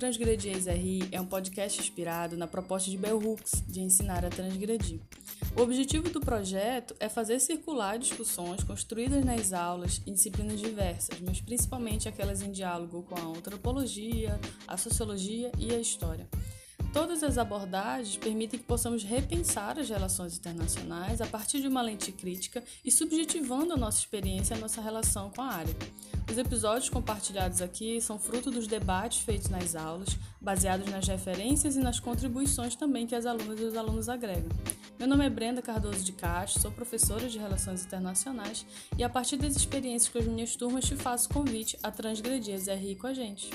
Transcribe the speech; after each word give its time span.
Transgredias 0.00 0.64
RI 0.64 1.06
é 1.12 1.20
um 1.20 1.26
podcast 1.26 1.78
inspirado 1.78 2.34
na 2.34 2.46
proposta 2.46 2.90
de 2.90 2.96
Bell 2.96 3.18
Hooks 3.18 3.62
de 3.68 3.82
ensinar 3.82 4.24
a 4.24 4.30
transgredir. 4.30 4.98
O 5.54 5.60
objetivo 5.60 6.08
do 6.08 6.20
projeto 6.20 6.96
é 6.98 7.06
fazer 7.06 7.38
circular 7.38 7.98
discussões 7.98 8.64
construídas 8.64 9.22
nas 9.22 9.52
aulas 9.52 10.00
em 10.06 10.14
disciplinas 10.14 10.58
diversas, 10.58 11.20
mas 11.20 11.42
principalmente 11.42 12.08
aquelas 12.08 12.40
em 12.40 12.50
diálogo 12.50 13.02
com 13.02 13.14
a 13.14 13.36
antropologia, 13.36 14.40
a 14.66 14.78
sociologia 14.78 15.52
e 15.58 15.70
a 15.70 15.78
história. 15.78 16.26
Todas 16.92 17.22
as 17.22 17.38
abordagens 17.38 18.16
permitem 18.16 18.58
que 18.58 18.66
possamos 18.66 19.04
repensar 19.04 19.78
as 19.78 19.88
relações 19.88 20.36
internacionais 20.36 21.20
a 21.20 21.26
partir 21.26 21.60
de 21.60 21.68
uma 21.68 21.80
lente 21.80 22.10
crítica 22.10 22.64
e 22.84 22.90
subjetivando 22.90 23.72
a 23.72 23.76
nossa 23.76 24.00
experiência 24.00 24.54
e 24.54 24.58
a 24.58 24.60
nossa 24.60 24.80
relação 24.80 25.30
com 25.30 25.40
a 25.40 25.46
área. 25.46 25.76
Os 26.28 26.36
episódios 26.36 26.88
compartilhados 26.88 27.62
aqui 27.62 28.00
são 28.00 28.18
fruto 28.18 28.50
dos 28.50 28.66
debates 28.66 29.20
feitos 29.20 29.48
nas 29.48 29.76
aulas, 29.76 30.18
baseados 30.40 30.90
nas 30.90 31.06
referências 31.06 31.76
e 31.76 31.80
nas 31.80 32.00
contribuições 32.00 32.74
também 32.74 33.06
que 33.06 33.14
as 33.14 33.24
alunas 33.24 33.60
e 33.60 33.64
os 33.64 33.76
alunos 33.76 34.08
agregam. 34.08 34.50
Meu 34.98 35.06
nome 35.06 35.24
é 35.24 35.30
Brenda 35.30 35.62
Cardoso 35.62 36.04
de 36.04 36.12
Castro, 36.12 36.60
sou 36.60 36.72
professora 36.72 37.28
de 37.28 37.38
Relações 37.38 37.84
Internacionais 37.84 38.66
e 38.98 39.04
a 39.04 39.08
partir 39.08 39.36
das 39.36 39.54
experiências 39.54 40.12
com 40.12 40.18
as 40.18 40.26
minhas 40.26 40.56
turmas 40.56 40.84
te 40.84 40.96
faço 40.96 41.28
convite 41.28 41.78
a 41.84 41.90
transgredir 41.92 42.54
as 42.54 42.66
RI 42.66 42.96
com 42.96 43.06
a 43.06 43.14
gente. 43.14 43.50